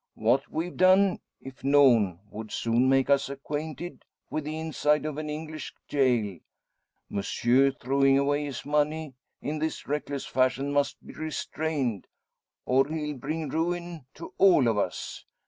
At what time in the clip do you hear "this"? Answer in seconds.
9.59-9.85